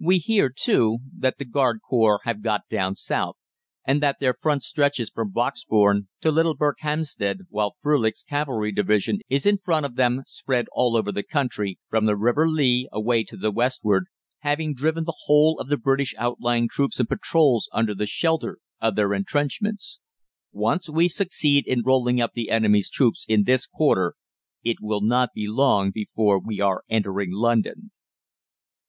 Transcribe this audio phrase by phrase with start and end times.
[0.00, 3.36] "We hear, too, that the Garde Corps have got down south,
[3.86, 9.46] and that their front stretches from Broxbourne to Little Berkhamsted, while Frölich's Cavalry Division is
[9.46, 13.36] in front of them, spread all over the country, from the River Lea away to
[13.36, 14.06] the westward,
[14.40, 18.96] having driven the whole of the British outlying troops and patrols under the shelter of
[18.96, 20.00] their entrenchments.
[20.50, 24.14] Once we succeed in rolling up the enemy's troops in this quarter,
[24.64, 27.92] it will not be long before we are entering London."